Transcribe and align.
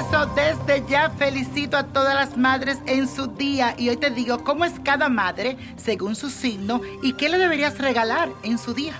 Eso 0.00 0.24
desde 0.34 0.82
ya 0.88 1.10
felicito 1.10 1.76
a 1.76 1.82
todas 1.82 2.14
las 2.14 2.36
madres 2.38 2.78
en 2.86 3.06
su 3.06 3.26
día 3.26 3.74
y 3.76 3.90
hoy 3.90 3.98
te 3.98 4.08
digo 4.08 4.42
cómo 4.44 4.64
es 4.64 4.72
cada 4.82 5.10
madre 5.10 5.58
según 5.76 6.16
su 6.16 6.30
signo 6.30 6.80
y 7.02 7.12
qué 7.12 7.28
le 7.28 7.36
deberías 7.36 7.76
regalar 7.78 8.30
en 8.42 8.56
su 8.56 8.72
día. 8.72 8.94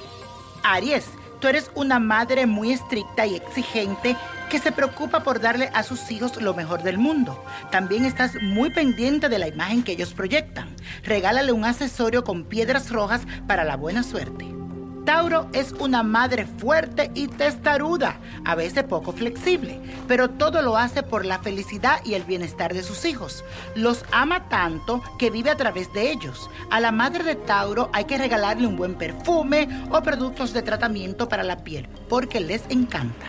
Aries, 0.63 1.07
tú 1.41 1.49
eres 1.49 1.71
una 1.75 1.99
madre 1.99 2.45
muy 2.45 2.73
estricta 2.73 3.25
y 3.25 3.35
exigente 3.35 4.15
que 4.51 4.59
se 4.59 4.73
preocupa 4.73 5.23
por 5.23 5.41
darle 5.41 5.71
a 5.73 5.85
sus 5.85 6.11
hijos 6.11 6.37
lo 6.43 6.53
mejor 6.53 6.83
del 6.83 6.99
mundo. 6.99 7.43
También 7.71 8.05
estás 8.05 8.33
muy 8.43 8.69
pendiente 8.69 9.31
de 9.31 9.39
la 9.39 9.49
imagen 9.49 9.83
que 9.83 9.93
ellos 9.93 10.13
proyectan. 10.13 10.69
Regálale 11.03 11.53
un 11.53 11.65
accesorio 11.65 12.25
con 12.25 12.45
piedras 12.45 12.91
rojas 12.91 13.23
para 13.47 13.65
la 13.65 13.77
buena 13.77 14.03
suerte. 14.03 14.60
Tauro 15.05 15.49
es 15.53 15.73
una 15.79 16.03
madre 16.03 16.47
fuerte 16.47 17.11
y 17.15 17.29
testaruda, 17.29 18.19
a 18.45 18.55
veces 18.55 18.85
poco 18.85 19.13
flexible, 19.13 19.81
pero 20.07 20.31
todo 20.31 20.63
lo 20.63 20.77
hace 20.77 21.03
por 21.03 21.25
la 21.25 21.39
felicidad 21.39 22.05
y 22.05 22.15
el 22.15 22.25
bienestar 22.25 22.75
de 22.75 22.83
sus 22.83 23.05
hijos. 23.05 23.45
Los 23.75 24.05
ama 24.13 24.49
tanto 24.49 25.03
que 25.19 25.31
vive 25.31 25.51
a 25.51 25.57
través 25.57 25.93
de 25.93 26.11
ellos. 26.11 26.51
A 26.71 26.81
la 26.81 26.93
madre 26.93 27.25
de 27.25 27.37
Tauro 27.37 27.91
hay 27.93 28.05
que 28.05 28.19
regalarle 28.19 28.67
un 28.67 28.77
buen 28.77 28.95
perfume 28.95 29.69
o 29.91 30.03
productos 30.03 30.53
de 30.53 30.63
tratamiento 30.63 31.29
para 31.29 31.45
la 31.45 31.65
piel, 31.65 31.89
porque 32.09 32.41
les 32.41 32.63
encanta. 32.69 33.27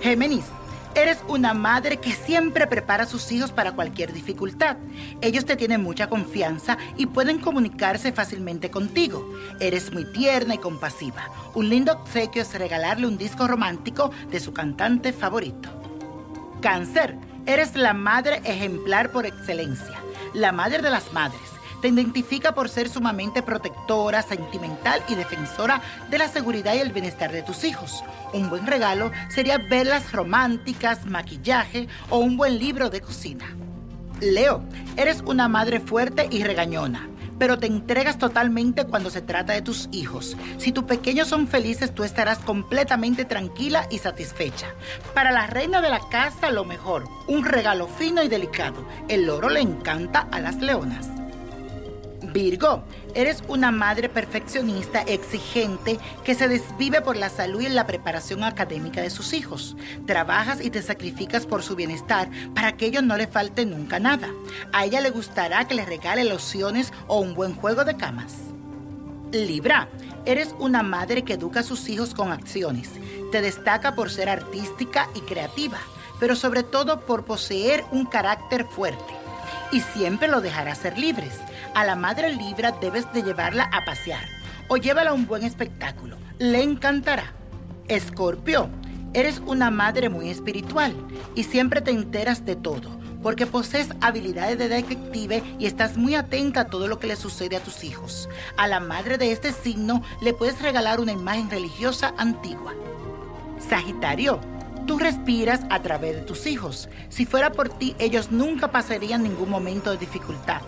Géminis. 0.00 0.44
Eres 0.94 1.18
una 1.26 1.54
madre 1.54 1.96
que 1.96 2.12
siempre 2.12 2.66
prepara 2.66 3.04
a 3.04 3.06
sus 3.06 3.32
hijos 3.32 3.50
para 3.50 3.72
cualquier 3.72 4.12
dificultad. 4.12 4.76
Ellos 5.22 5.46
te 5.46 5.56
tienen 5.56 5.82
mucha 5.82 6.08
confianza 6.08 6.76
y 6.98 7.06
pueden 7.06 7.38
comunicarse 7.38 8.12
fácilmente 8.12 8.70
contigo. 8.70 9.32
Eres 9.58 9.90
muy 9.90 10.04
tierna 10.12 10.54
y 10.54 10.58
compasiva. 10.58 11.30
Un 11.54 11.70
lindo 11.70 11.92
obsequio 11.92 12.42
es 12.42 12.52
regalarle 12.52 13.06
un 13.06 13.16
disco 13.16 13.48
romántico 13.48 14.10
de 14.30 14.40
su 14.40 14.52
cantante 14.52 15.12
favorito. 15.12 15.70
Cáncer. 16.60 17.16
Eres 17.46 17.74
la 17.74 17.94
madre 17.94 18.42
ejemplar 18.44 19.10
por 19.10 19.24
excelencia. 19.26 19.98
La 20.34 20.52
madre 20.52 20.82
de 20.82 20.90
las 20.90 21.12
madres 21.12 21.51
te 21.82 21.88
identifica 21.88 22.54
por 22.54 22.68
ser 22.68 22.88
sumamente 22.88 23.42
protectora, 23.42 24.22
sentimental 24.22 25.02
y 25.08 25.16
defensora 25.16 25.82
de 26.08 26.18
la 26.18 26.28
seguridad 26.28 26.74
y 26.74 26.78
el 26.78 26.92
bienestar 26.92 27.32
de 27.32 27.42
tus 27.42 27.64
hijos. 27.64 28.04
Un 28.32 28.48
buen 28.48 28.66
regalo 28.66 29.10
sería 29.28 29.58
velas 29.58 30.12
románticas, 30.12 31.04
maquillaje 31.04 31.88
o 32.08 32.18
un 32.18 32.36
buen 32.36 32.58
libro 32.58 32.88
de 32.88 33.00
cocina. 33.00 33.44
Leo, 34.20 34.62
eres 34.96 35.22
una 35.26 35.48
madre 35.48 35.80
fuerte 35.80 36.28
y 36.30 36.44
regañona, 36.44 37.08
pero 37.40 37.58
te 37.58 37.66
entregas 37.66 38.16
totalmente 38.16 38.84
cuando 38.84 39.10
se 39.10 39.20
trata 39.20 39.52
de 39.52 39.62
tus 39.62 39.88
hijos. 39.90 40.36
Si 40.58 40.70
tus 40.70 40.84
pequeños 40.84 41.26
son 41.26 41.48
felices, 41.48 41.92
tú 41.92 42.04
estarás 42.04 42.38
completamente 42.38 43.24
tranquila 43.24 43.88
y 43.90 43.98
satisfecha. 43.98 44.68
Para 45.14 45.32
la 45.32 45.48
reina 45.48 45.80
de 45.80 45.90
la 45.90 46.08
casa, 46.08 46.50
lo 46.50 46.64
mejor, 46.64 47.08
un 47.26 47.44
regalo 47.44 47.88
fino 47.88 48.22
y 48.22 48.28
delicado. 48.28 48.86
El 49.08 49.28
oro 49.28 49.48
le 49.48 49.60
encanta 49.60 50.28
a 50.30 50.38
las 50.38 50.58
leonas. 50.58 51.21
Virgo, 52.32 52.82
eres 53.14 53.42
una 53.48 53.70
madre 53.70 54.08
perfeccionista, 54.08 55.02
exigente, 55.02 55.98
que 56.24 56.34
se 56.34 56.48
desvive 56.48 57.02
por 57.02 57.16
la 57.16 57.28
salud 57.28 57.60
y 57.60 57.68
la 57.68 57.86
preparación 57.86 58.42
académica 58.44 59.02
de 59.02 59.10
sus 59.10 59.32
hijos. 59.32 59.76
Trabajas 60.06 60.64
y 60.64 60.70
te 60.70 60.82
sacrificas 60.82 61.46
por 61.46 61.62
su 61.62 61.76
bienestar 61.76 62.30
para 62.54 62.72
que 62.72 62.86
ellos 62.86 63.02
no 63.02 63.16
le 63.16 63.26
falte 63.26 63.66
nunca 63.66 63.98
nada. 63.98 64.28
A 64.72 64.84
ella 64.84 65.00
le 65.00 65.10
gustará 65.10 65.66
que 65.66 65.74
le 65.74 65.84
regale 65.84 66.24
lociones 66.24 66.92
o 67.06 67.20
un 67.20 67.34
buen 67.34 67.54
juego 67.54 67.84
de 67.84 67.96
camas. 67.96 68.34
Libra, 69.32 69.88
eres 70.24 70.54
una 70.58 70.82
madre 70.82 71.22
que 71.22 71.34
educa 71.34 71.60
a 71.60 71.64
sus 71.64 71.88
hijos 71.88 72.14
con 72.14 72.32
acciones. 72.32 72.90
Te 73.30 73.40
destaca 73.40 73.94
por 73.94 74.10
ser 74.10 74.28
artística 74.28 75.08
y 75.14 75.20
creativa, 75.20 75.78
pero 76.20 76.36
sobre 76.36 76.62
todo 76.62 77.00
por 77.00 77.24
poseer 77.24 77.84
un 77.90 78.04
carácter 78.04 78.66
fuerte. 78.66 79.14
Y 79.70 79.80
siempre 79.80 80.28
lo 80.28 80.40
dejará 80.42 80.74
ser 80.74 80.98
libres. 80.98 81.40
A 81.74 81.84
la 81.84 81.96
madre 81.96 82.34
Libra 82.34 82.72
debes 82.72 83.10
de 83.14 83.22
llevarla 83.22 83.70
a 83.72 83.84
pasear 83.86 84.28
o 84.68 84.76
llévala 84.76 85.10
a 85.10 85.14
un 85.14 85.26
buen 85.26 85.42
espectáculo. 85.42 86.18
Le 86.38 86.62
encantará. 86.62 87.32
Escorpio, 87.88 88.68
eres 89.14 89.40
una 89.46 89.70
madre 89.70 90.10
muy 90.10 90.28
espiritual 90.28 90.94
y 91.34 91.44
siempre 91.44 91.80
te 91.80 91.90
enteras 91.90 92.44
de 92.44 92.56
todo 92.56 93.00
porque 93.22 93.46
posees 93.46 93.88
habilidades 94.00 94.58
de 94.58 94.68
detective 94.68 95.42
y 95.58 95.66
estás 95.66 95.96
muy 95.96 96.14
atenta 96.14 96.62
a 96.62 96.66
todo 96.66 96.88
lo 96.88 96.98
que 96.98 97.06
le 97.06 97.16
sucede 97.16 97.56
a 97.56 97.62
tus 97.62 97.84
hijos. 97.84 98.28
A 98.56 98.66
la 98.66 98.80
madre 98.80 99.16
de 99.16 99.32
este 99.32 99.52
signo 99.52 100.02
le 100.20 100.34
puedes 100.34 100.60
regalar 100.60 101.00
una 101.00 101.12
imagen 101.12 101.48
religiosa 101.48 102.12
antigua. 102.18 102.74
Sagitario, 103.58 104.40
Tú 104.86 104.98
respiras 104.98 105.60
a 105.70 105.80
través 105.80 106.16
de 106.16 106.22
tus 106.22 106.46
hijos. 106.46 106.88
Si 107.08 107.24
fuera 107.24 107.52
por 107.52 107.68
ti, 107.68 107.94
ellos 107.98 108.32
nunca 108.32 108.72
pasarían 108.72 109.22
ningún 109.22 109.48
momento 109.48 109.90
de 109.90 109.98
dificultad. 109.98 110.60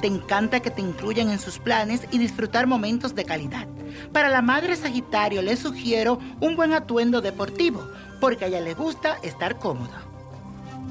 Te 0.00 0.06
encanta 0.06 0.60
que 0.60 0.70
te 0.70 0.80
incluyan 0.80 1.30
en 1.30 1.38
sus 1.38 1.58
planes 1.58 2.02
y 2.10 2.18
disfrutar 2.18 2.66
momentos 2.66 3.14
de 3.14 3.24
calidad. 3.24 3.66
Para 4.12 4.30
la 4.30 4.42
madre 4.42 4.74
Sagitario 4.74 5.42
le 5.42 5.56
sugiero 5.56 6.18
un 6.40 6.56
buen 6.56 6.72
atuendo 6.72 7.20
deportivo, 7.20 7.86
porque 8.20 8.46
a 8.46 8.48
ella 8.48 8.60
le 8.60 8.74
gusta 8.74 9.18
estar 9.22 9.58
cómoda. 9.58 10.02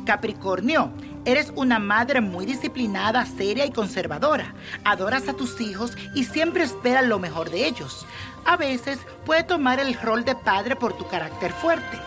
Capricornio, 0.06 0.92
eres 1.26 1.52
una 1.56 1.80
madre 1.80 2.22
muy 2.22 2.46
disciplinada, 2.46 3.26
seria 3.26 3.66
y 3.66 3.72
conservadora. 3.72 4.54
Adoras 4.86 5.28
a 5.28 5.34
tus 5.34 5.60
hijos 5.60 5.98
y 6.16 6.24
siempre 6.24 6.64
esperas 6.64 7.06
lo 7.06 7.20
mejor 7.20 7.50
de 7.50 7.68
ellos. 7.68 8.06
A 8.46 8.56
veces 8.56 9.00
puede 9.26 9.44
tomar 9.44 9.80
el 9.80 10.00
rol 10.00 10.24
de 10.24 10.36
padre 10.36 10.76
por 10.76 10.96
tu 10.96 11.06
carácter 11.08 11.52
fuerte. 11.52 11.98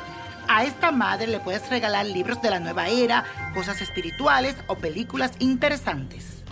A 0.53 0.65
esta 0.65 0.91
madre 0.91 1.29
le 1.29 1.39
puedes 1.39 1.71
regalar 1.71 2.05
libros 2.07 2.43
de 2.43 2.51
la 2.51 2.59
nueva 2.59 2.89
era, 2.89 3.23
cosas 3.55 3.81
espirituales 3.81 4.57
o 4.67 4.75
películas 4.75 5.31
interesantes. 5.39 6.43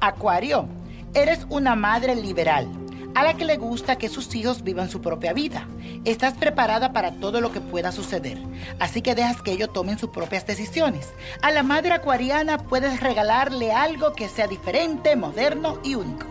Acuario, 0.00 0.68
eres 1.14 1.46
una 1.48 1.74
madre 1.76 2.14
liberal, 2.14 2.68
a 3.14 3.24
la 3.24 3.32
que 3.32 3.46
le 3.46 3.56
gusta 3.56 3.96
que 3.96 4.10
sus 4.10 4.34
hijos 4.34 4.62
vivan 4.62 4.90
su 4.90 5.00
propia 5.00 5.32
vida. 5.32 5.66
Estás 6.04 6.34
preparada 6.34 6.92
para 6.92 7.12
todo 7.12 7.40
lo 7.40 7.52
que 7.52 7.62
pueda 7.62 7.90
suceder, 7.90 8.36
así 8.80 9.00
que 9.00 9.14
dejas 9.14 9.40
que 9.40 9.52
ellos 9.52 9.72
tomen 9.72 9.98
sus 9.98 10.10
propias 10.10 10.46
decisiones. 10.46 11.14
A 11.40 11.52
la 11.52 11.62
madre 11.62 11.94
acuariana 11.94 12.58
puedes 12.58 13.00
regalarle 13.00 13.72
algo 13.72 14.12
que 14.12 14.28
sea 14.28 14.46
diferente, 14.46 15.16
moderno 15.16 15.78
y 15.82 15.94
único. 15.94 16.26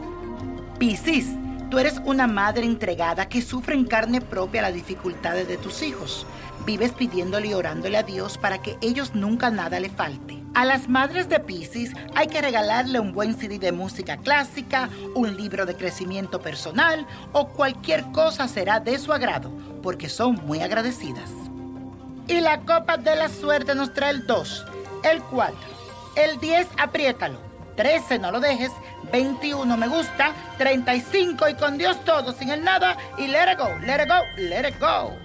Piscis, 0.78 1.30
Tú 1.70 1.80
eres 1.80 2.00
una 2.06 2.28
madre 2.28 2.64
entregada 2.64 3.28
que 3.28 3.42
sufre 3.42 3.74
en 3.74 3.86
carne 3.86 4.22
propia 4.22 4.62
las 4.62 4.74
dificultades 4.74 5.48
de 5.48 5.58
tus 5.58 5.82
hijos. 5.82 6.28
Vives 6.66 6.94
pidiéndole 6.94 7.50
y 7.50 7.54
orándole 7.54 7.98
a 7.98 8.04
Dios 8.04 8.40
para 8.40 8.62
que 8.62 8.78
ellos 8.82 9.14
nunca 9.14 9.52
nada 9.52 9.80
le 9.80 9.90
falte. 9.90 10.42
A 10.56 10.66
las 10.66 10.90
madres 10.90 11.30
de 11.30 11.40
Pisces 11.40 11.92
hay 12.16 12.28
que 12.28 12.42
regalarle 12.42 13.00
un 13.00 13.14
buen 13.14 13.38
CD 13.38 13.60
de 13.60 13.72
música 13.72 14.18
clásica, 14.18 14.90
un 15.14 15.38
libro 15.38 15.66
de 15.66 15.76
crecimiento 15.76 16.42
personal 16.42 17.06
o 17.34 17.50
cualquier 17.50 18.04
cosa 18.14 18.48
será 18.48 18.80
de 18.80 18.98
su 18.98 19.14
agrado, 19.14 19.52
porque 19.84 20.10
son 20.10 20.36
muy 20.46 20.62
agradecidas. 20.62 21.30
Y 22.28 22.40
la 22.40 22.62
copa 22.62 22.98
de 22.98 23.16
la 23.16 23.30
suerte 23.30 23.76
nos 23.76 23.94
trae 23.94 24.12
el 24.12 24.26
2, 24.26 24.66
el 25.04 25.22
4, 25.22 25.56
el 26.16 26.40
10, 26.40 26.68
apriétalo, 26.80 27.38
13, 27.76 28.18
no 28.18 28.32
lo 28.32 28.40
dejes, 28.40 28.72
21, 29.12 29.78
me 29.78 29.88
gusta, 29.88 30.34
35 30.58 31.50
y 31.50 31.54
con 31.56 31.78
Dios 31.78 32.04
todo, 32.06 32.32
sin 32.32 32.50
el 32.50 32.64
nada 32.64 32.98
y 33.18 33.28
let 33.28 33.52
it 33.52 33.60
go, 33.60 33.70
let 33.86 34.02
it 34.02 34.10
go, 34.10 34.22
let 34.38 34.68
it 34.68 34.80
go. 34.80 35.25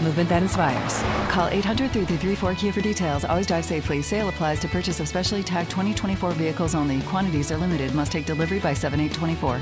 movement 0.00 0.28
that 0.28 0.42
inspires. 0.42 1.02
Call 1.30 1.48
800 1.48 1.90
334 1.90 2.54
Kia 2.54 2.72
for 2.72 2.80
details. 2.80 3.24
Always 3.24 3.46
drive 3.46 3.64
safely. 3.64 4.02
Sale 4.02 4.28
applies 4.28 4.60
to 4.60 4.68
purchase 4.68 5.00
of 5.00 5.08
specially 5.08 5.42
tagged 5.42 5.70
2024 5.70 6.32
vehicles 6.32 6.74
only. 6.74 7.00
Quantities 7.02 7.52
are 7.52 7.58
limited. 7.58 7.94
Must 7.94 8.10
take 8.10 8.26
delivery 8.26 8.58
by 8.60 8.74
7824. 8.74 9.60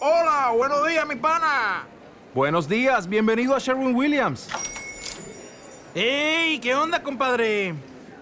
Hola, 0.00 0.56
buenos 0.56 0.86
días, 0.86 1.06
mi 1.08 1.16
pana. 1.16 1.86
Buenos 2.34 2.68
días, 2.68 3.08
bienvenido 3.08 3.56
a 3.56 3.60
Sherwin 3.60 3.94
Williams. 3.94 4.48
¡Ey! 5.94 6.60
¿Qué 6.60 6.74
onda, 6.74 7.02
compadre? 7.02 7.74